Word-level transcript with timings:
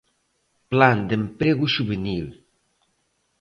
Plan 0.71 0.97
de 1.09 1.13
emprego 1.21 1.65
xuvenil. 1.75 2.27